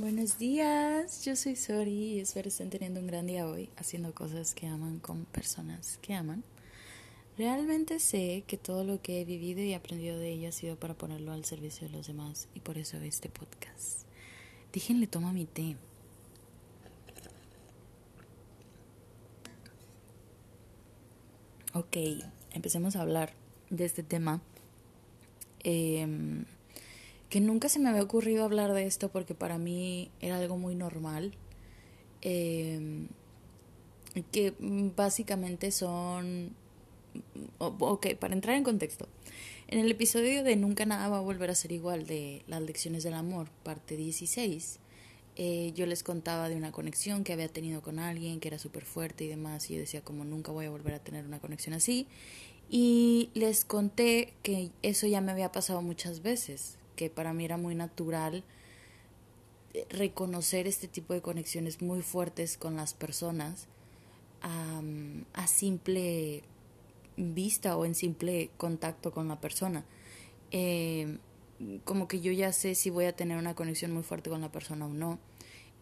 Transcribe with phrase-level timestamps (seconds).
[0.00, 4.54] Buenos días, yo soy Sori y espero estén teniendo un gran día hoy haciendo cosas
[4.54, 6.42] que aman con personas que aman.
[7.36, 10.94] Realmente sé que todo lo que he vivido y aprendido de ella ha sido para
[10.94, 14.06] ponerlo al servicio de los demás y por eso este podcast.
[14.72, 15.76] Díjenle toma mi té.
[21.74, 21.98] Ok,
[22.52, 23.34] empecemos a hablar
[23.68, 24.40] de este tema.
[25.62, 26.46] Eh,
[27.30, 30.74] que nunca se me había ocurrido hablar de esto porque para mí era algo muy
[30.74, 31.32] normal.
[32.20, 33.06] Eh,
[34.32, 36.54] que básicamente son...
[37.58, 39.08] Ok, para entrar en contexto.
[39.68, 43.04] En el episodio de Nunca nada va a volver a ser igual de las lecciones
[43.04, 44.80] del amor, parte 16,
[45.36, 48.84] eh, yo les contaba de una conexión que había tenido con alguien que era súper
[48.84, 51.74] fuerte y demás, y yo decía como nunca voy a volver a tener una conexión
[51.74, 52.08] así.
[52.68, 57.56] Y les conté que eso ya me había pasado muchas veces, que para mí era
[57.56, 58.44] muy natural
[59.72, 63.68] eh, reconocer este tipo de conexiones muy fuertes con las personas
[64.42, 66.42] a simple
[67.16, 69.84] vista o en simple contacto con la persona.
[70.50, 71.16] Eh,
[71.84, 74.52] como que yo ya sé si voy a tener una conexión muy fuerte con la
[74.52, 75.18] persona o no.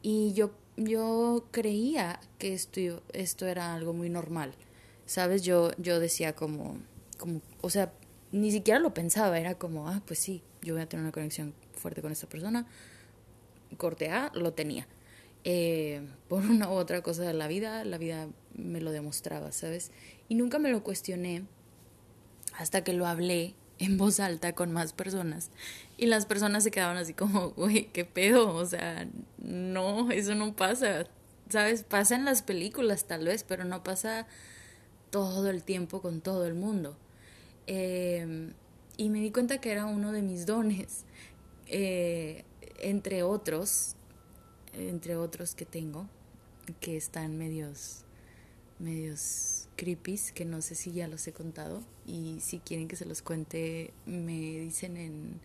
[0.03, 4.55] Y yo, yo creía que esto, esto era algo muy normal.
[5.05, 5.43] ¿Sabes?
[5.43, 6.79] Yo, yo decía como,
[7.17, 7.93] como, o sea,
[8.31, 11.55] ni siquiera lo pensaba, era como, ah, pues sí, yo voy a tener una conexión
[11.73, 12.67] fuerte con esta persona.
[13.77, 14.87] Corte A, lo tenía.
[15.45, 19.93] Eh, por una u otra cosa de la vida, la vida me lo demostraba, ¿sabes?
[20.29, 21.45] Y nunca me lo cuestioné
[22.57, 25.51] hasta que lo hablé en voz alta con más personas.
[25.97, 28.55] Y las personas se quedaban así como, güey, ¿qué pedo?
[28.55, 29.07] O sea,
[29.39, 31.07] no, eso no pasa.
[31.49, 31.83] ¿Sabes?
[31.83, 34.27] Pasa en las películas tal vez, pero no pasa
[35.11, 36.99] todo el tiempo con todo el mundo.
[37.67, 38.53] Eh,
[38.99, 41.05] y me di cuenta que era uno de mis dones,
[41.69, 42.45] eh,
[42.81, 43.95] entre otros,
[44.75, 46.09] entre otros que tengo,
[46.81, 48.05] que están medios,
[48.81, 53.07] medios creepy, que no sé si ya los he contado, y si quieren que se
[53.07, 55.41] los cuente, me dicen en,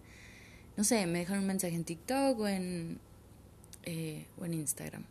[0.76, 3.00] no sé, me dejan un mensaje en TikTok o en,
[3.84, 5.04] eh, o en Instagram.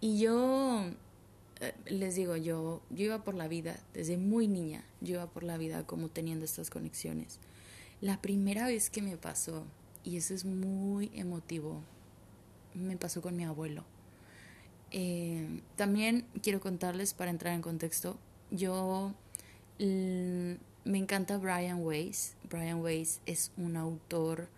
[0.00, 0.86] Y yo
[1.60, 5.42] eh, les digo, yo, yo iba por la vida, desde muy niña, yo iba por
[5.42, 7.40] la vida como teniendo estas conexiones.
[8.04, 9.64] La primera vez que me pasó,
[10.04, 11.80] y eso es muy emotivo,
[12.74, 13.82] me pasó con mi abuelo.
[14.90, 18.18] Eh, también quiero contarles, para entrar en contexto,
[18.50, 19.14] yo
[19.78, 22.34] me encanta Brian Weiss.
[22.50, 24.50] Brian Weiss es un autor,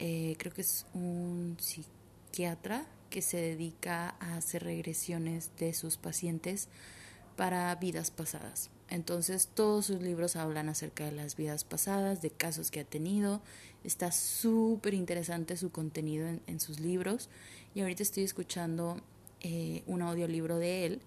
[0.00, 6.66] eh, creo que es un psiquiatra que se dedica a hacer regresiones de sus pacientes
[7.36, 8.68] para vidas pasadas.
[8.90, 13.40] Entonces todos sus libros hablan acerca de las vidas pasadas, de casos que ha tenido.
[13.84, 17.28] Está súper interesante su contenido en, sus libros.
[17.74, 19.00] Y ahorita estoy escuchando
[19.42, 21.00] eh, un audiolibro de él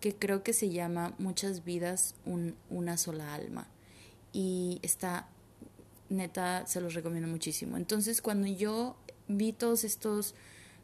[0.00, 2.14] que creo que se llama Muchas vidas,
[2.68, 3.68] una sola alma.
[4.32, 5.28] Y está,
[6.08, 7.76] neta, se los recomiendo muchísimo.
[7.76, 8.96] Entonces cuando yo
[9.28, 10.34] vi todos estos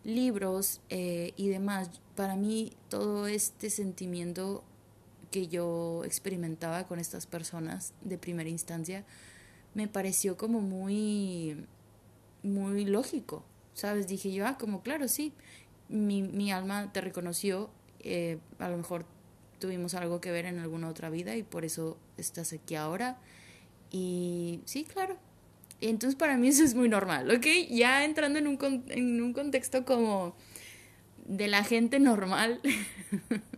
[0.05, 4.63] libros eh, y demás, para mí todo este sentimiento
[5.37, 9.05] que yo experimentaba con estas personas de primera instancia
[9.75, 11.67] me pareció como muy
[12.43, 13.45] muy lógico
[13.75, 15.35] sabes dije yo ah como claro sí
[15.91, 17.69] mi, mi alma te reconoció
[18.01, 19.05] eh, a lo mejor
[19.59, 23.19] tuvimos algo que ver en alguna otra vida y por eso estás aquí ahora
[23.91, 25.19] y sí claro.
[25.83, 29.85] Entonces para mí eso es muy normal ok ya entrando en un, en un contexto
[29.85, 30.35] como
[31.27, 32.63] de la gente normal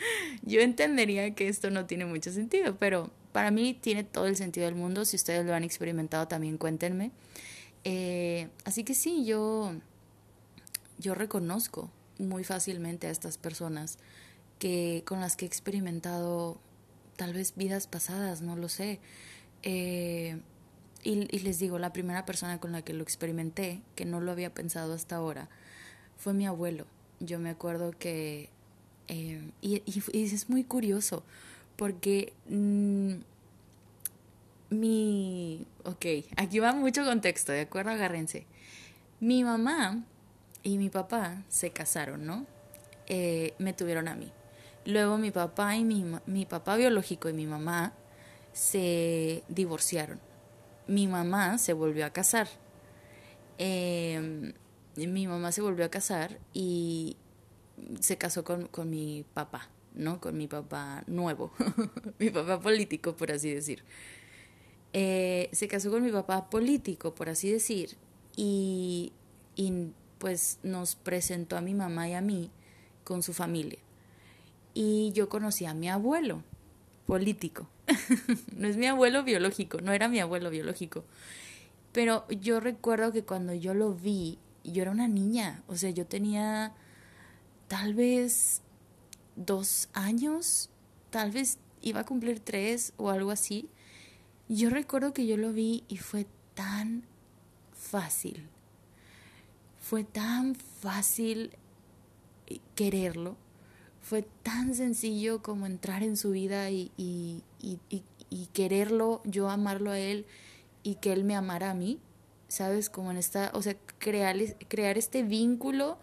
[0.42, 4.66] yo entendería que esto no tiene mucho sentido, pero para mí tiene todo el sentido
[4.66, 5.04] del mundo.
[5.04, 7.10] Si ustedes lo han experimentado, también cuéntenme.
[7.84, 9.72] Eh, así que sí, yo,
[10.98, 13.98] yo reconozco muy fácilmente a estas personas
[14.58, 16.60] que con las que he experimentado
[17.16, 19.00] tal vez vidas pasadas, no lo sé.
[19.62, 20.40] Eh,
[21.02, 24.32] y, y, les digo, la primera persona con la que lo experimenté, que no lo
[24.32, 25.48] había pensado hasta ahora,
[26.18, 26.86] fue mi abuelo.
[27.20, 28.50] Yo me acuerdo que
[29.10, 31.24] eh, y, es muy curioso
[31.74, 33.14] porque mm,
[34.70, 35.66] mi...
[35.84, 37.90] Ok, aquí va mucho contexto, ¿de acuerdo?
[37.90, 38.46] Agárrense.
[39.18, 40.04] Mi mamá
[40.62, 42.46] y mi papá se casaron, ¿no?
[43.08, 44.30] Eh, me tuvieron a mí.
[44.84, 47.92] Luego mi papá y mi, mi papá biológico y mi mamá
[48.52, 50.20] se divorciaron.
[50.86, 52.48] Mi mamá se volvió a casar.
[53.58, 54.54] Eh,
[54.96, 57.16] mi mamá se volvió a casar y,
[58.00, 60.20] se casó con, con mi papá, ¿no?
[60.20, 61.52] Con mi papá nuevo,
[62.18, 63.82] mi papá político, por así decir.
[64.92, 67.96] Eh, se casó con mi papá político, por así decir,
[68.36, 69.12] y,
[69.56, 72.50] y pues nos presentó a mi mamá y a mí
[73.04, 73.78] con su familia.
[74.74, 76.42] Y yo conocí a mi abuelo
[77.06, 77.68] político.
[78.56, 81.04] no es mi abuelo biológico, no era mi abuelo biológico.
[81.92, 86.06] Pero yo recuerdo que cuando yo lo vi, yo era una niña, o sea, yo
[86.06, 86.72] tenía
[87.70, 88.62] tal vez
[89.36, 90.70] dos años,
[91.10, 93.68] tal vez iba a cumplir tres o algo así.
[94.48, 97.04] Yo recuerdo que yo lo vi y fue tan
[97.72, 98.48] fácil,
[99.80, 101.52] fue tan fácil
[102.74, 103.36] quererlo,
[104.02, 109.98] fue tan sencillo como entrar en su vida y, y, y quererlo, yo amarlo a
[110.00, 110.26] él
[110.82, 112.00] y que él me amara a mí,
[112.48, 112.90] ¿sabes?
[112.90, 115.98] Como en esta, o sea, crear, crear este vínculo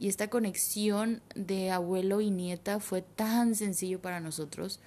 [0.00, 4.80] y esta conexión de abuelo y nieta fue tan sencillo para nosotros.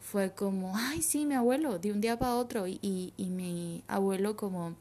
[0.00, 2.66] Fue como, ay, sí, mi abuelo, de un día para otro.
[2.66, 2.80] Y,
[3.16, 4.74] y, mi abuelo como,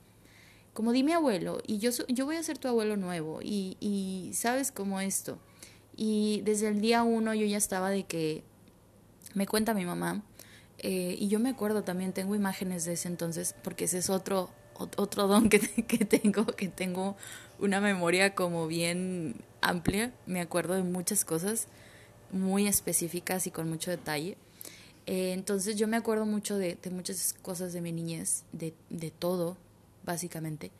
[0.74, 3.42] como di mi abuelo, y yo, yo voy a ser tu abuelo nuevo.
[3.44, 5.38] Y, y sabes como esto.
[5.95, 8.44] Y desde el día uno yo ya estaba de que,
[9.36, 10.24] me cuenta mi mamá,
[10.80, 14.50] eh, y yo me acuerdo también, tengo imágenes de ese entonces, porque ese es otro,
[14.74, 17.16] otro don que, que tengo, que tengo
[17.60, 21.67] una memoria como bien amplia, me acuerdo de muchas cosas
[22.31, 24.38] muy específicas y con mucho detalle.
[25.06, 29.11] Eh, entonces yo me acuerdo mucho de, de, muchas cosas de mi niñez, de, de
[29.11, 29.57] todo,
[30.06, 30.71] básicamente.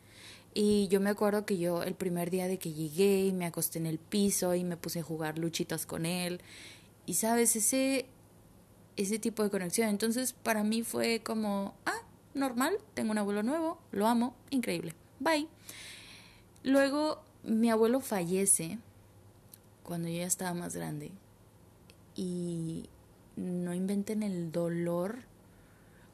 [0.54, 3.78] Y yo me acuerdo que yo el primer día de que llegué y me acosté
[3.78, 6.40] en el piso y me puse a jugar luchitas con él.
[7.06, 8.06] Y sabes, ese,
[8.96, 9.88] ese tipo de conexión.
[9.88, 12.02] Entonces para mí fue como, ah,
[12.34, 15.48] normal, tengo un abuelo nuevo, lo amo, increíble, bye.
[16.62, 18.78] Luego mi abuelo fallece
[19.82, 21.10] cuando yo ya estaba más grande
[22.14, 22.88] y
[23.36, 25.18] no inventen el dolor.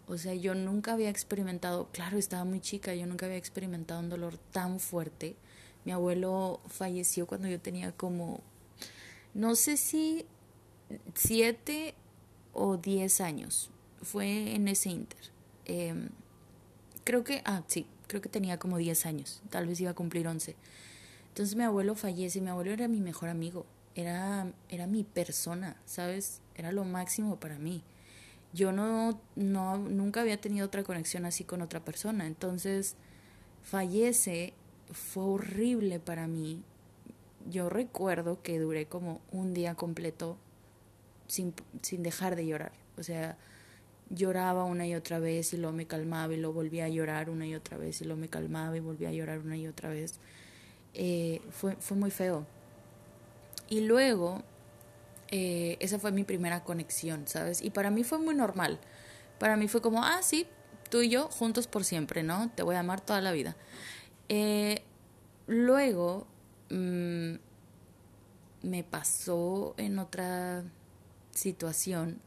[0.08, 4.08] O sea, yo nunca había experimentado, claro, estaba muy chica, yo nunca había experimentado un
[4.08, 5.37] dolor tan fuerte.
[5.84, 8.40] Mi abuelo falleció cuando yo tenía como,
[9.34, 10.26] no sé si
[11.14, 11.94] siete
[12.52, 13.70] o diez años.
[14.02, 15.32] Fue en ese inter.
[15.64, 16.11] Em,
[17.05, 20.28] creo que, ah, sí, creo que tenía como diez años, tal vez iba a cumplir
[20.28, 20.55] once.
[21.36, 26.40] Entonces mi abuelo fallece mi abuelo era mi mejor amigo, era, era mi persona, ¿sabes?
[26.54, 27.82] Era lo máximo para mí.
[28.54, 32.26] Yo no, no, nunca había tenido otra conexión así con otra persona.
[32.26, 32.96] Entonces,
[33.62, 34.54] fallece,
[34.90, 36.62] fue horrible para mí.
[37.50, 40.38] Yo recuerdo que duré como un día completo
[41.26, 42.72] sin, sin dejar de llorar.
[42.96, 43.36] O sea,
[44.08, 47.46] lloraba una y otra vez y luego me calmaba y luego volvía a llorar una
[47.46, 50.18] y otra vez y luego me calmaba y volvía a llorar una y otra vez.
[50.98, 52.46] Eh, fue, fue muy feo.
[53.69, 54.43] Y luego,
[55.28, 57.60] eh, esa fue mi primera conexión, ¿sabes?
[57.60, 58.81] Y para mí fue muy normal.
[59.38, 60.46] Para mí fue como, ah, sí,
[60.88, 62.50] tú y yo juntos por siempre, ¿no?
[62.54, 63.56] Te voy a amar toda la vida.
[64.31, 64.82] Eh,
[65.46, 66.26] luego,
[66.70, 67.34] mm,
[68.62, 70.64] me pasó en otra
[71.31, 72.20] situación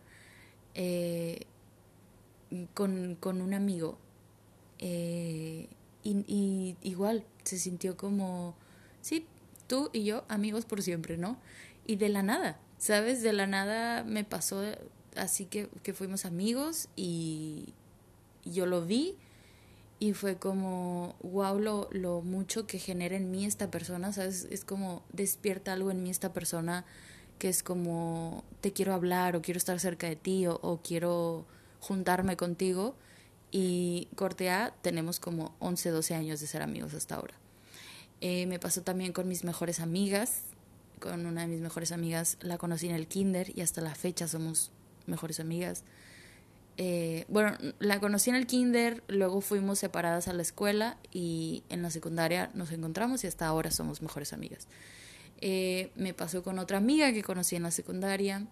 [2.75, 3.97] con, con, un amigo.
[6.03, 8.55] Y, y, igual, se sintió como,
[9.01, 9.25] sí,
[9.67, 11.37] tú y yo, amigos por siempre, ¿no?
[11.85, 13.21] Y de la nada, ¿sabes?
[13.21, 14.63] De la nada me pasó
[15.15, 17.73] así que, que fuimos amigos y
[18.45, 19.15] yo lo vi
[19.99, 24.47] y fue como, wow, lo, lo mucho que genera en mí esta persona, ¿sabes?
[24.49, 26.85] Es como despierta algo en mí esta persona
[27.37, 31.45] que es como, te quiero hablar o quiero estar cerca de ti o, o quiero
[31.79, 32.95] juntarme contigo
[33.51, 37.35] y corte A, tenemos como 11, 12 años de ser amigos hasta ahora.
[38.21, 40.43] Eh, me pasó también con mis mejores amigas,
[40.99, 44.27] con una de mis mejores amigas la conocí en el kinder y hasta la fecha
[44.27, 44.71] somos
[45.07, 45.83] mejores amigas.
[46.77, 51.81] Eh, bueno, la conocí en el kinder, luego fuimos separadas a la escuela y en
[51.81, 54.67] la secundaria nos encontramos y hasta ahora somos mejores amigas.
[55.41, 58.45] Eh, me pasó con otra amiga que conocí en la secundaria,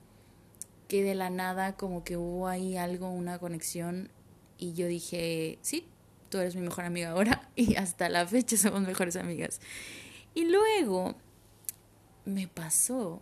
[0.88, 4.10] que de la nada como que hubo ahí algo, una conexión
[4.58, 5.88] y yo dije, sí,
[6.30, 9.60] tú eres mi mejor amiga ahora y hasta la fecha somos mejores amigas.
[10.34, 11.16] Y luego
[12.26, 13.22] me pasó,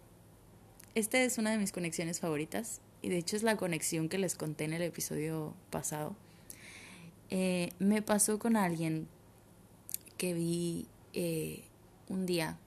[0.96, 4.36] esta es una de mis conexiones favoritas y de hecho es la conexión que les
[4.36, 6.16] conté en el episodio pasado.
[7.30, 9.08] Eh, me pasó con alguien
[10.18, 11.64] que vi eh,
[12.10, 12.58] un día.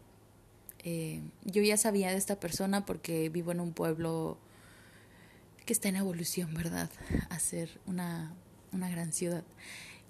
[0.85, 4.39] Eh, yo ya sabía de esta persona porque vivo en un pueblo
[5.67, 6.91] que está en evolución, ¿verdad?
[7.31, 8.35] A ser una
[8.73, 9.45] una gran ciudad.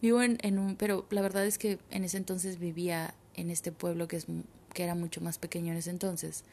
[0.01, 3.73] Vivo en, en, un, pero la verdad es que en ese entonces vivía en este
[3.73, 4.27] pueblo que, es,
[4.73, 6.45] que era mucho más pequeño en ese entonces.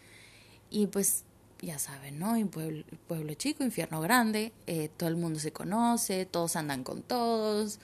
[0.69, 1.23] Y pues
[1.61, 2.33] ya saben, ¿no?
[2.33, 7.01] Un pueblo, pueblo chico, infierno grande, eh, todo el mundo se conoce, todos andan con
[7.01, 7.79] todos,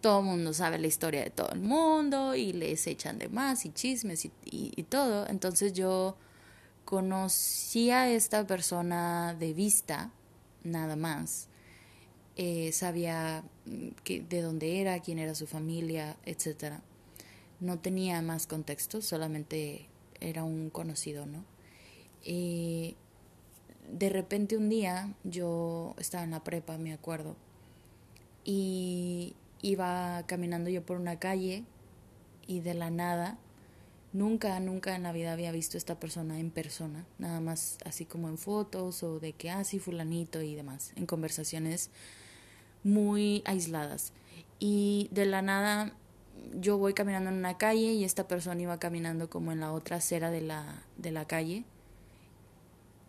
[0.00, 3.64] todo el mundo sabe la historia de todo el mundo y les echan de más
[3.64, 5.26] y chismes y, y, todo.
[5.28, 6.16] Entonces yo
[6.84, 10.10] conocí a esta persona de vista,
[10.64, 11.48] nada más.
[12.36, 16.80] Eh, sabía mm, de dónde era, quién era su familia, etc.
[17.60, 19.88] No tenía más contexto, solamente
[20.20, 21.44] era un conocido, ¿no?
[22.24, 22.96] Y
[23.90, 27.36] de repente un día yo estaba en la prepa, me acuerdo,
[28.44, 31.64] y iba caminando yo por una calle
[32.46, 33.38] y de la nada,
[34.12, 38.28] nunca, nunca en la vida había visto esta persona en persona, nada más así como
[38.28, 41.90] en fotos o de que, ah, fulanito y demás, en conversaciones
[42.84, 44.12] muy aisladas.
[44.58, 45.96] Y de la nada
[46.54, 49.96] yo voy caminando en una calle y esta persona iba caminando como en la otra
[49.96, 51.64] acera de la, de la calle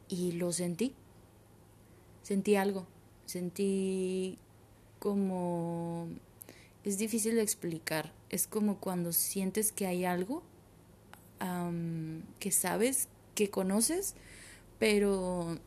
[0.10, 0.94] y lo sentí.
[2.22, 2.86] Sentí algo.
[3.26, 4.38] Sentí
[5.00, 6.08] como
[6.84, 8.14] es difícil de explicar.
[8.30, 10.44] Es como cuando sientes que hay algo
[12.40, 14.16] que sabes, que conoces,
[14.80, 15.60] pero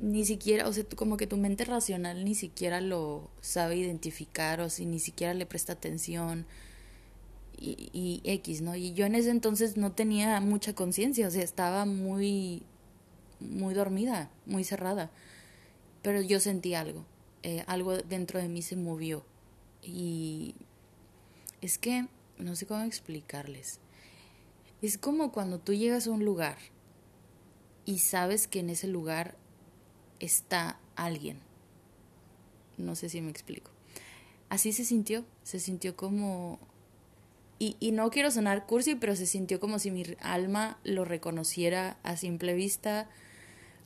[0.00, 4.68] ni siquiera, o sea, como que tu mente racional ni siquiera lo sabe identificar, o
[4.68, 6.46] si ni siquiera le presta atención
[7.56, 8.74] y, y X, ¿no?
[8.74, 12.62] Y yo en ese entonces no tenía mucha conciencia, o sea, estaba muy,
[13.40, 15.10] muy dormida, muy cerrada,
[16.02, 17.06] pero yo sentí algo,
[17.42, 19.24] eh, algo dentro de mí se movió
[19.82, 20.54] y
[21.60, 23.80] es que no sé cómo explicarles.
[24.84, 26.58] Es como cuando tú llegas a un lugar
[27.86, 29.34] y sabes que en ese lugar
[30.20, 31.38] está alguien.
[32.76, 33.70] No sé si me explico.
[34.50, 36.58] Así se sintió, se sintió como...
[37.58, 41.96] Y, y no quiero sonar cursi, pero se sintió como si mi alma lo reconociera
[42.02, 43.08] a simple vista.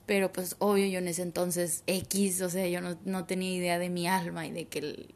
[0.05, 3.79] Pero pues obvio yo en ese entonces X, o sea, yo no, no tenía idea
[3.79, 5.15] de mi alma y de que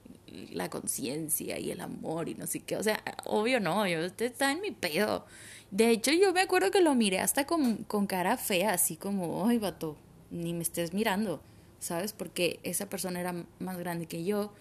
[0.51, 2.77] la conciencia y el amor y no sé qué.
[2.77, 5.25] O sea, obvio no, yo está en mi pedo.
[5.73, 9.57] De hecho, yo me acuerdo que lo miré hasta con, cara fea, así como, ay,
[9.57, 9.97] vato,
[10.31, 11.41] ni me estés mirando,
[11.79, 12.13] ¿sabes?
[12.13, 14.53] Porque esa persona era más grande que yo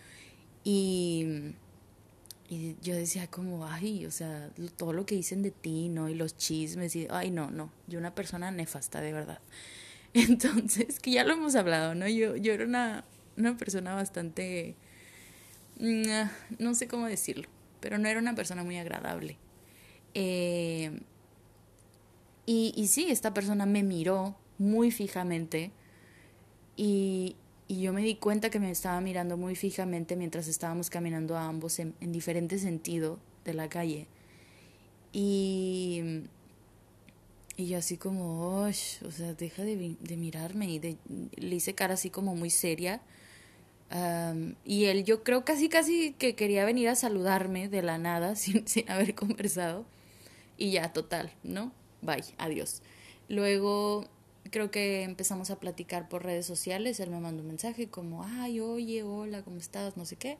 [0.64, 1.54] y,
[2.48, 6.08] y yo decía como, ay, o sea, todo lo que dicen de ti, ¿no?
[6.08, 9.40] Y los chismes y, ay, no, no, yo una persona nefasta, de verdad.
[10.14, 12.08] Entonces, que ya lo hemos hablado, ¿no?
[12.08, 13.04] Yo, yo era una,
[13.36, 14.76] una persona bastante
[15.78, 16.04] Mm,
[16.58, 17.48] no sé cómo decirlo,
[17.80, 19.36] pero no era una persona muy agradable.
[20.14, 21.00] Eh,
[22.46, 25.70] y, y sí, esta persona me miró muy fijamente
[26.76, 27.36] y,
[27.68, 31.46] y, yo me di cuenta que me estaba mirando muy fijamente mientras estábamos caminando a
[31.46, 34.06] ambos en, en diferente sentido de la calle.
[35.12, 36.22] Y,
[37.56, 40.98] y yo así como, o sea, deja de, de mirarme y
[41.36, 43.02] le hice cara así como muy seria
[44.64, 48.66] y él yo creo casi casi que quería venir a saludarme de la nada sin,
[48.66, 49.84] sin haber conversado.
[50.62, 51.72] Y ya, total, ¿no?
[52.02, 52.82] Bye, adiós.
[53.28, 54.06] Luego
[54.52, 57.00] creo que empezamos a platicar por redes sociales.
[57.00, 59.96] Él me mandó un mensaje como, ay, oye, hola, ¿cómo estás?
[59.96, 60.38] No sé qué.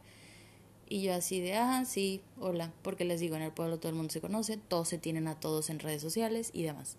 [0.88, 2.72] Y yo así de, ah, sí, hola.
[2.82, 5.40] Porque les digo, en el pueblo todo el mundo se conoce, todos se tienen a
[5.40, 6.98] todos en redes sociales y demás.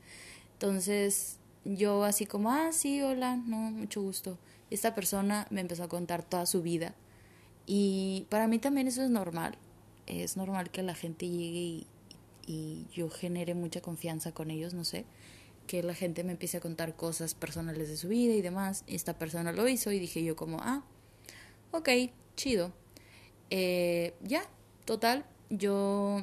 [0.54, 4.38] Entonces, yo así como, ah, sí, hola, no, mucho gusto
[4.74, 6.96] esta persona me empezó a contar toda su vida
[7.68, 9.56] y para mí también eso es normal.
[10.08, 11.88] Es normal que la gente llegue y,
[12.46, 15.06] yo genere mucha confianza con ellos, no sé,
[15.68, 18.84] que la gente me empiece a contar cosas personales de su vida y demás.
[18.88, 20.84] Esta persona lo hizo y dije yo como, ah,
[21.72, 21.90] ok,
[22.36, 22.72] chido.
[23.50, 24.44] Eh, ya,
[24.86, 26.22] total, yo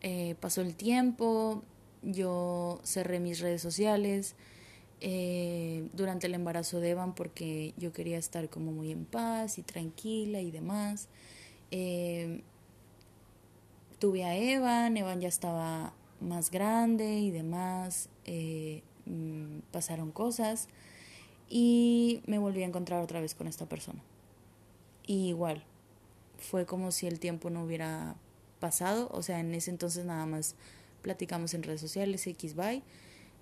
[0.00, 1.62] eh, pasó el tiempo,
[2.02, 4.36] yo cerré mis redes sociales,
[5.00, 9.62] eh, durante el embarazo de Evan porque yo quería estar como muy en paz y
[9.62, 11.08] tranquila y demás.
[11.70, 12.42] Eh,
[14.04, 20.68] tuve a Evan, Evan ya estaba más grande y demás, eh, mm, pasaron cosas
[21.48, 24.02] y me volví a encontrar otra vez con esta persona.
[25.06, 25.64] Y igual,
[26.36, 28.14] fue como si el tiempo no hubiera
[28.60, 30.54] pasado, o sea, en ese entonces nada más
[31.00, 32.82] platicamos en redes sociales, X, bye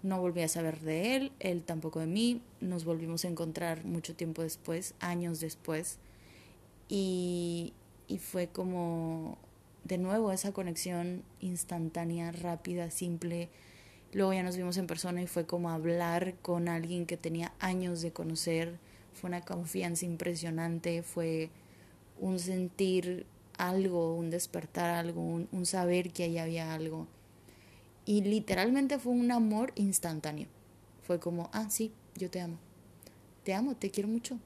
[0.04, 4.14] no volví a saber de él, él tampoco de mí, nos volvimos a encontrar mucho
[4.14, 5.98] tiempo después, años después,
[6.88, 7.72] y,
[8.06, 9.38] y fue como
[9.84, 13.48] de nuevo esa conexión instantánea, rápida, simple.
[14.12, 18.02] Luego ya nos vimos en persona y fue como hablar con alguien que tenía años
[18.02, 18.78] de conocer,
[19.14, 21.50] fue una confianza impresionante, fue
[22.20, 23.26] un sentir
[23.58, 27.06] algo, un despertar algo, un, un saber que ahí había algo.
[28.04, 30.48] Y literalmente fue un amor instantáneo.
[31.02, 32.58] Fue como, ah, sí, yo te amo.
[33.44, 34.38] Te amo, te quiero mucho.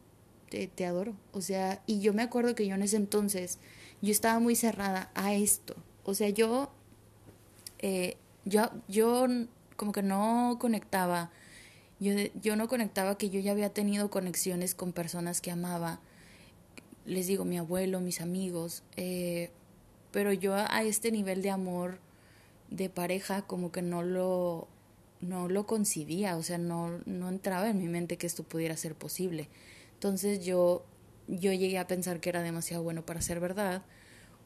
[0.50, 1.14] te, te adoro.
[1.32, 3.58] O sea, y yo me acuerdo que yo en ese entonces,
[4.06, 5.74] yo estaba muy cerrada a esto.
[6.04, 6.70] O sea, yo,
[7.80, 9.26] eh, yo, yo
[9.74, 11.30] como que no conectaba,
[11.98, 16.00] yo, yo no conectaba que yo ya había tenido conexiones con personas que amaba.
[17.04, 19.50] Les digo, mi abuelo, mis amigos, eh,
[20.12, 21.98] pero yo a este nivel de amor
[22.70, 24.68] de pareja como que no lo
[25.20, 28.94] no lo concibía, o sea, no, no entraba en mi mente que esto pudiera ser
[28.94, 29.48] posible.
[29.94, 30.84] Entonces yo,
[31.26, 33.82] yo llegué a pensar que era demasiado bueno para ser verdad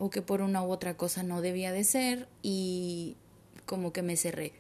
[0.01, 3.17] o que por una u otra cosa no debía de ser y
[3.67, 4.53] como que me cerré.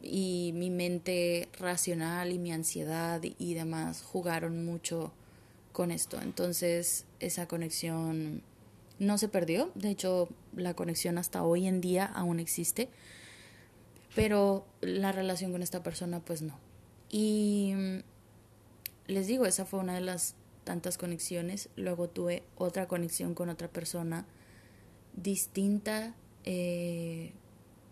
[0.00, 5.12] Y mi mente racional y mi ansiedad y demás jugaron mucho
[5.72, 6.18] con esto.
[6.22, 8.42] Entonces esa conexión
[8.98, 9.70] no se perdió.
[9.74, 12.88] De hecho, la conexión hasta hoy en día aún existe
[14.14, 16.58] pero la relación con esta persona pues no.
[17.10, 17.98] Y mm,
[19.06, 21.68] les digo, esa fue una de las tantas conexiones.
[21.76, 24.26] Luego tuve otra conexión con otra persona
[25.16, 26.14] distinta
[26.44, 27.32] eh,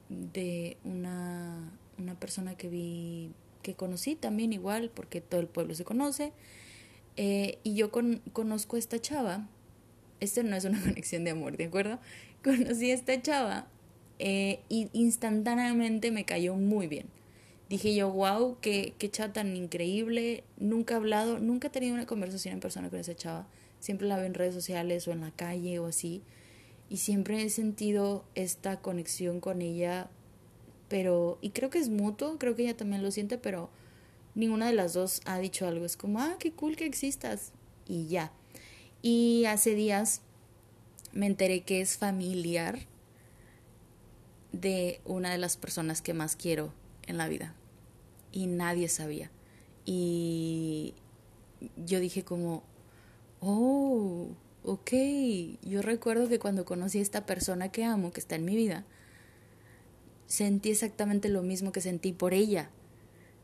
[0.08, 3.30] de una, una persona que vi,
[3.62, 6.32] que conocí también igual, porque todo el pueblo se conoce.
[7.16, 9.48] Eh, y yo con, conozco a esta chava.
[10.20, 11.98] Este no es una conexión de amor, ¿de acuerdo?
[12.42, 13.66] Conocí a esta chava
[14.18, 17.06] eh, y instantáneamente me cayó muy bien.
[17.68, 20.44] Dije yo, wow, qué, qué chava tan increíble.
[20.58, 23.46] Nunca he hablado, nunca he tenido una conversación en persona con esa chava.
[23.78, 26.22] Siempre la veo en redes sociales o en la calle o así.
[26.90, 30.10] Y siempre he sentido esta conexión con ella.
[30.88, 33.70] Pero, y creo que es mutuo, creo que ella también lo siente, pero
[34.34, 35.86] ninguna de las dos ha dicho algo.
[35.86, 37.52] Es como, ah, qué cool que existas.
[37.86, 38.32] Y ya.
[39.02, 40.20] Y hace días
[41.12, 42.80] me enteré que es familiar
[44.52, 46.72] de una de las personas que más quiero
[47.06, 47.54] en la vida.
[48.32, 49.30] Y nadie sabía.
[49.84, 50.94] Y
[51.76, 52.64] yo dije como,
[53.40, 54.28] oh,
[54.64, 54.90] ok,
[55.62, 58.84] yo recuerdo que cuando conocí a esta persona que amo, que está en mi vida,
[60.26, 62.70] sentí exactamente lo mismo que sentí por ella.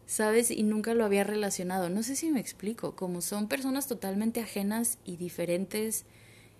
[0.06, 0.52] ¿Sabes?
[0.52, 1.90] Y nunca lo había relacionado.
[1.90, 2.94] No sé si me explico.
[2.94, 6.04] Como son personas totalmente ajenas y diferentes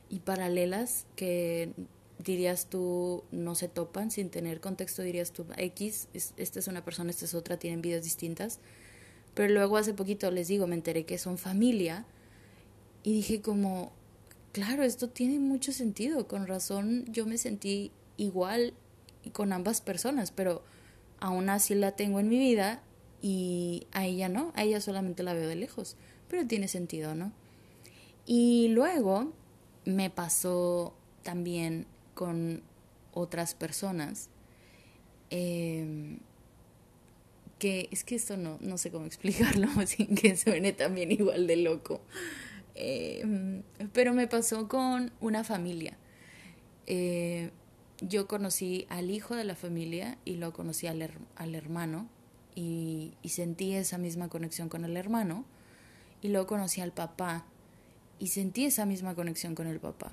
[0.09, 1.71] y paralelas que
[2.19, 7.11] dirías tú no se topan sin tener contexto, dirías tú X, esta es una persona,
[7.11, 8.59] esta es otra, tienen vidas distintas.
[9.35, 12.05] Pero luego hace poquito les digo, me enteré que son familia
[13.03, 13.92] y dije como,
[14.57, 18.73] claro, esto tiene mucho sentido, con razón yo me sentí igual
[19.35, 20.62] con ambas personas, pero
[21.21, 22.83] aún así la tengo en mi vida
[23.21, 27.33] y a ella no, a ella solamente la veo de lejos, pero tiene sentido, ¿no?
[28.25, 29.31] Y luego
[29.85, 32.62] me pasó también con
[33.12, 34.31] otras personas.
[35.29, 36.19] Em,
[37.59, 41.57] que es que esto no, no sé cómo explicarlo sin que suene también igual de
[41.57, 42.01] loco.
[42.77, 43.62] Em,
[43.93, 45.97] pero me pasó con una familia.
[46.87, 47.51] Eh,
[48.01, 52.09] yo conocí al hijo de la familia y lo conocí al, al hermano
[52.55, 55.45] y, y, sentí esa misma conexión con el hermano
[56.21, 57.47] y luego conocí al papá
[58.19, 60.12] y sentí esa misma conexión con el papá.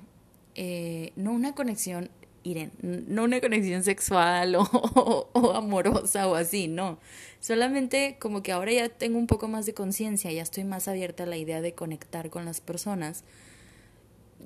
[0.54, 2.10] Eh, no una conexión,
[2.44, 4.62] Irene, no una conexión sexual o,
[5.32, 6.98] o, amorosa o así, no.
[7.40, 11.24] Solamente como que ahora ya tengo un poco más de conciencia, ya estoy más abierta
[11.24, 13.24] a la idea de conectar con las personas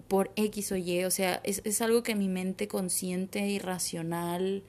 [0.09, 4.63] por X o Y, o sea, es, es algo que mi mente consciente y racional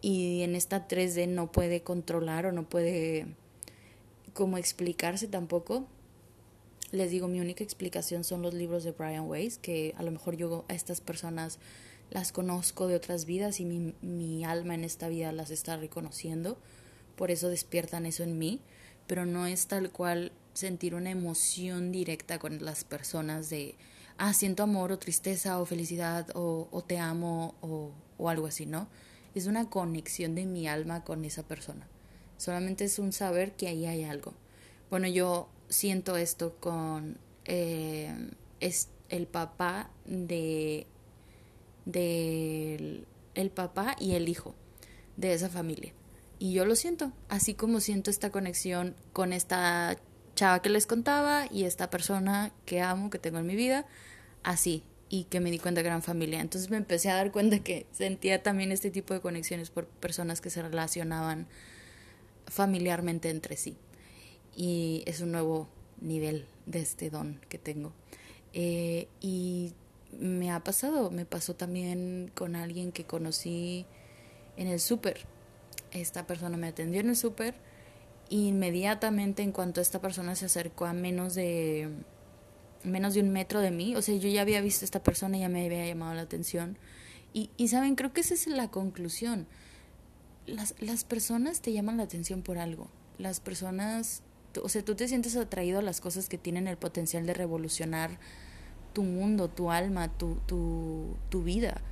[0.00, 3.26] y en esta 3D no puede controlar o no puede
[4.32, 5.86] como explicarse tampoco
[6.94, 10.36] les digo, mi única explicación son los libros de Brian Weiss, que a lo mejor
[10.36, 11.58] yo a estas personas
[12.10, 16.58] las conozco de otras vidas y mi, mi alma en esta vida las está reconociendo,
[17.16, 18.60] por eso despiertan eso en mí,
[19.06, 23.74] pero no es tal cual sentir una emoción directa con las personas de,
[24.18, 28.66] ah, siento amor o tristeza o felicidad o, o te amo o, o algo así,
[28.66, 28.88] ¿no?
[29.34, 31.88] Es una conexión de mi alma con esa persona.
[32.36, 34.34] Solamente es un saber que ahí hay algo.
[34.90, 38.14] Bueno, yo siento esto con eh,
[38.60, 40.86] es el papá de
[41.84, 44.54] del el papá y el hijo
[45.16, 45.92] de esa familia.
[46.38, 49.96] Y yo lo siento, así como siento esta conexión con esta
[50.34, 53.86] chava que les contaba y esta persona que amo, que tengo en mi vida,
[54.42, 56.40] así, y que me di cuenta que eran familia.
[56.40, 60.40] Entonces me empecé a dar cuenta que sentía también este tipo de conexiones por personas
[60.40, 61.46] que se relacionaban
[62.46, 63.76] familiarmente entre sí
[64.56, 65.68] y es un nuevo
[66.00, 67.92] nivel de este don que tengo.
[68.52, 69.72] Eh, y
[70.18, 73.86] me ha pasado, me pasó también con alguien que conocí
[74.56, 75.26] en el súper.
[75.92, 77.54] Esta persona me atendió en el súper.
[78.30, 81.90] Inmediatamente en cuanto esta persona se acercó a menos de
[82.82, 83.96] menos de un metro de mí.
[83.96, 86.78] O sea, yo ya había visto a esta persona, ya me había llamado la atención.
[87.32, 89.46] Y, y saben, creo que esa es la conclusión.
[90.46, 92.90] Las, las personas te llaman la atención por algo.
[93.18, 94.22] Las personas,
[94.62, 98.18] o sea, tú te sientes atraído a las cosas que tienen el potencial de revolucionar
[98.94, 101.82] tu mundo, tu alma, tu, tu, tu vida,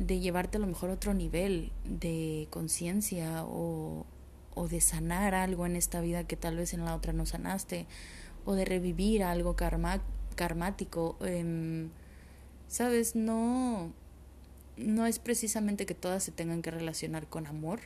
[0.00, 4.06] de llevarte a lo mejor a otro nivel de conciencia o,
[4.56, 7.86] o de sanar algo en esta vida que tal vez en la otra no sanaste,
[8.44, 11.16] o de revivir algo karmático.
[11.20, 11.90] Em,
[12.70, 13.92] Sabes, no,
[14.76, 17.80] no es precisamente que todas se tengan que relacionar con amor,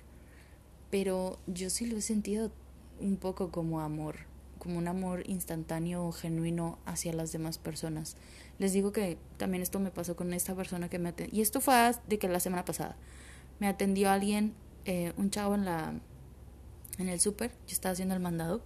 [0.90, 2.52] pero yo sí lo he sentido
[3.00, 4.16] un poco como amor,
[4.58, 8.18] como un amor instantáneo o genuino hacia las demás personas.
[8.58, 11.60] Les digo que también esto me pasó con esta persona que me atendió, y esto
[11.60, 11.74] fue
[12.08, 12.96] de que la semana pasada
[13.58, 15.94] me atendió alguien, eh, un chavo en la
[16.98, 18.62] en el súper, yo estaba haciendo el mandado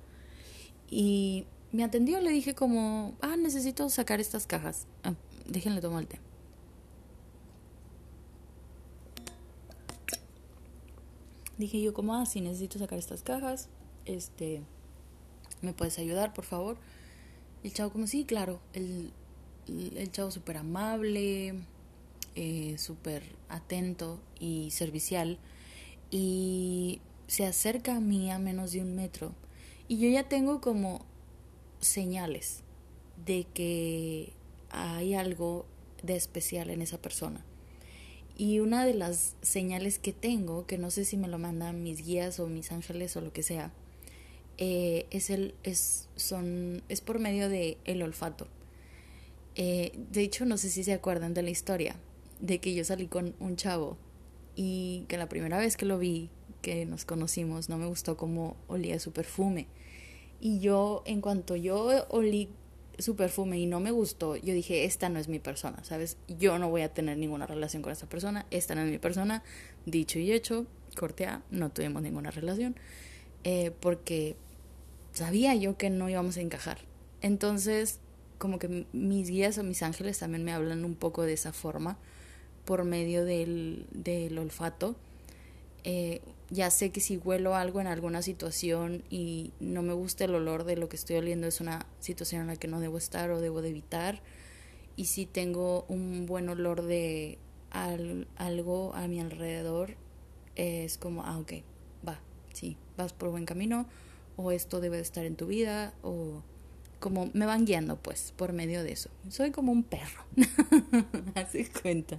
[0.90, 4.86] y me atendió, le dije como, ah, necesito sacar estas cajas.
[5.02, 5.14] Ah,
[5.46, 6.20] déjenle tomar el té.
[11.58, 13.68] Dije yo como, ah, sí, necesito sacar estas cajas,
[14.04, 14.62] este,
[15.60, 16.78] ¿me puedes ayudar, por favor?
[17.64, 19.12] El chavo como, sí, claro, el,
[19.68, 21.54] el chavo súper amable,
[22.34, 25.38] eh, súper atento y servicial.
[26.10, 29.32] Y se acerca a mí a menos de un metro
[29.88, 31.04] y yo ya tengo como
[31.80, 32.60] señales
[33.24, 34.32] de que
[34.70, 35.64] hay algo
[36.02, 37.44] de especial en esa persona.
[38.36, 42.04] Y una de las señales que tengo, que no sé si me lo mandan mis
[42.04, 43.72] guías o mis ángeles o lo que sea,
[44.58, 48.46] eh, es, el, es, son, es por medio de el olfato.
[49.58, 51.96] Eh, de hecho, no sé si se acuerdan de la historia,
[52.40, 53.98] de que yo salí con un chavo
[54.54, 56.30] y que la primera vez que lo vi
[56.62, 59.66] que nos conocimos, no me gustó cómo olía su perfume.
[60.40, 62.48] Y yo, en cuanto yo olí
[63.00, 66.18] su perfume y no me gustó, yo dije, esta no es mi persona, ¿sabes?
[66.28, 69.42] Yo no voy a tener ninguna relación con esta persona, esta no es mi persona.
[69.86, 70.66] Dicho y hecho,
[70.96, 72.76] cortea, no tuvimos ninguna relación,
[73.42, 74.36] eh, porque
[75.12, 76.78] sabía yo que no íbamos a encajar.
[77.22, 77.98] Entonces,
[78.38, 81.98] como que mis guías o mis ángeles también me hablan un poco de esa forma,
[82.64, 84.96] por medio del, del olfato.
[85.84, 86.20] Eh,
[86.50, 90.64] ya sé que si huelo algo en alguna situación y no me gusta el olor
[90.64, 93.40] de lo que estoy oliendo es una situación en la que no debo estar o
[93.40, 94.22] debo de evitar.
[94.96, 97.38] Y si tengo un buen olor de
[97.70, 99.96] algo a mi alrededor,
[100.56, 101.52] es como, ah, ok,
[102.06, 102.20] va,
[102.52, 103.86] sí, vas por buen camino
[104.36, 106.42] o esto debe de estar en tu vida o
[106.98, 109.10] como me van guiando pues por medio de eso.
[109.28, 110.24] Soy como un perro,
[111.34, 112.18] hace cuenta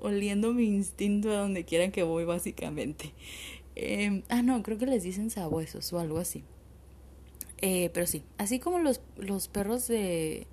[0.00, 3.12] oliendo mi instinto a donde quieran que voy, básicamente.
[3.74, 6.44] Eh, ah, no, creo que les dicen sabuesos o algo así.
[7.58, 10.46] Eh, pero sí, así como los, los perros de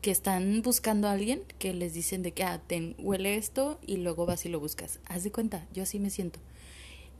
[0.00, 3.98] que están buscando a alguien, que les dicen de que, ah, ten, huele esto y
[3.98, 5.00] luego vas y lo buscas.
[5.06, 6.40] Haz de cuenta, yo así me siento.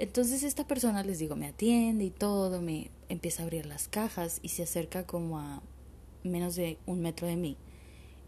[0.00, 4.38] Entonces esta persona, les digo, me atiende y todo, me empieza a abrir las cajas
[4.40, 5.62] y se acerca como a
[6.24, 7.58] menos de un metro de mí.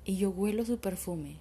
[0.05, 1.39] Y yo huelo su perfume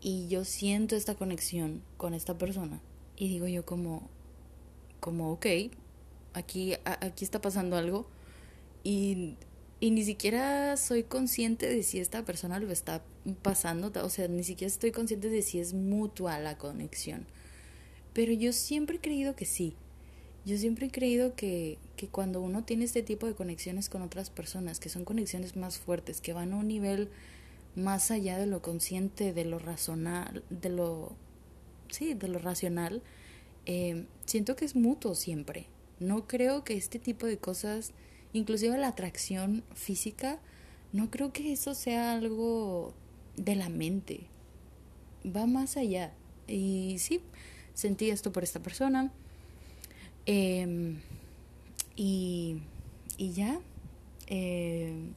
[0.00, 2.80] y yo siento esta conexión con esta persona.
[3.16, 4.08] Y digo yo como
[5.00, 5.46] como ok
[6.34, 8.06] aquí aquí está pasando algo.
[8.84, 9.34] Y
[9.80, 13.02] y ni siquiera soy consciente de si esta persona lo está
[13.42, 17.26] pasando o sea ni siquiera estoy consciente de si es mutua la conexión
[18.12, 19.74] pero yo siempre he creído que sí
[20.44, 24.30] yo siempre he creído que, que cuando uno tiene este tipo de conexiones con otras
[24.30, 27.10] personas, que son conexiones más fuertes, que van a un nivel
[27.76, 31.14] más allá de lo consciente, de lo racional, de lo,
[31.90, 33.02] sí, de lo racional,
[33.66, 35.66] eh, siento que es mutuo siempre.
[36.00, 37.92] No creo que este tipo de cosas,
[38.32, 40.40] inclusive la atracción física,
[40.92, 42.94] no creo que eso sea algo
[43.36, 44.26] de la mente.
[45.24, 46.14] Va más allá.
[46.48, 47.20] Y sí,
[47.74, 49.12] sentí esto por esta persona.
[50.26, 51.00] Em,
[51.96, 52.62] y,
[53.16, 53.60] y ya.
[54.26, 55.10] Eh,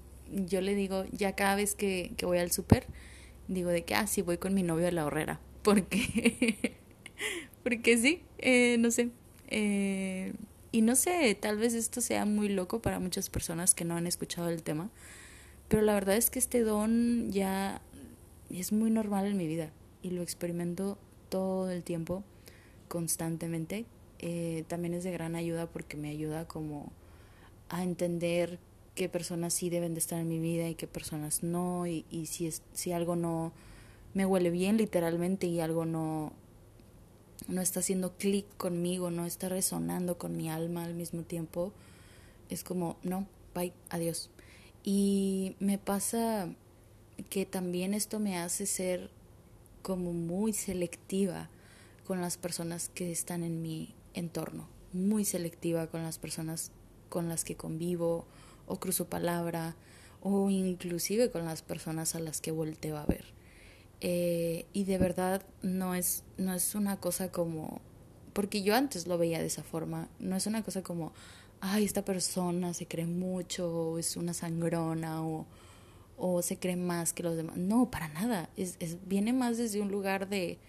[0.48, 2.88] yo le digo, ya cada vez que, que voy al súper,
[3.48, 5.39] digo de que, ah, sí, voy con mi novio a la horrera.
[5.65, 6.76] Porque,
[7.63, 9.10] porque sí, eh, no sé.
[9.48, 10.34] Eh,
[10.72, 14.06] y no sé, tal vez esto sea muy loco para muchas personas que no han
[14.06, 14.91] escuchado el tema,
[15.68, 17.82] pero la verdad es que este don ya
[18.52, 19.72] es muy normal en mi vida
[20.04, 22.24] y lo experimento todo el tiempo,
[22.95, 23.86] constantemente.
[24.19, 26.93] Eh, también es de gran ayuda porque me ayuda como
[27.67, 28.58] a entender
[28.95, 32.27] qué personas sí deben de estar en mi vida y qué personas no, y, y
[32.27, 33.51] si, es, si algo no
[34.13, 36.31] me huele bien literalmente y algo no,
[37.49, 41.73] no está haciendo clic conmigo, no está resonando con mi alma al mismo tiempo,
[42.49, 44.29] es como, no, bye, adiós.
[44.86, 46.47] Y me pasa
[47.29, 49.10] que también esto me hace ser
[49.81, 51.49] como muy selectiva
[52.06, 56.72] con las personas que están en mi entorno, muy selectiva con las personas
[57.10, 58.26] con las que convivo
[58.68, 59.76] o cruzo palabra
[60.22, 63.26] o inclusive con las personas a las que volteo a ver.
[64.02, 67.82] Eh, y de verdad no es, no es una cosa como,
[68.34, 71.13] porque yo antes lo veía de esa forma, no es una cosa como,
[71.62, 75.46] ay, esta persona se cree mucho, o es una sangrona, o,
[76.18, 77.58] o se cree más que los demás.
[77.58, 78.50] No, para nada.
[78.58, 80.60] Es, es, viene más desde un lugar de,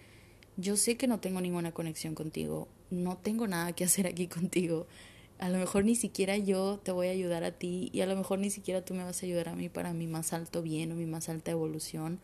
[0.57, 4.87] yo sé que no tengo ninguna conexión contigo, no tengo nada que hacer aquí contigo.
[5.39, 8.15] A lo mejor ni siquiera yo te voy a ayudar a ti y a lo
[8.15, 10.91] mejor ni siquiera tú me vas a ayudar a mí para mi más alto bien
[10.91, 12.19] o mi más alta evolución.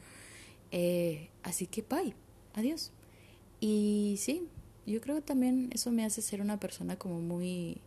[0.71, 2.15] Eh, así que, bye,
[2.55, 2.91] adiós.
[3.59, 4.47] Y sí,
[4.85, 7.77] yo creo que también eso me hace ser una persona como muy,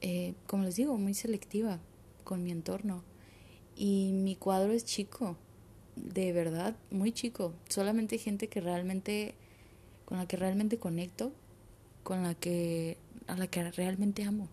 [0.00, 1.78] eh, como les digo, muy selectiva
[2.24, 3.04] con mi entorno.
[3.76, 5.36] Y mi cuadro es chico,
[5.96, 7.54] de verdad, muy chico.
[7.68, 9.34] Solamente gente que realmente,
[10.14, 11.32] con la que realmente conecto,
[12.04, 14.48] con la que, a la que realmente amo.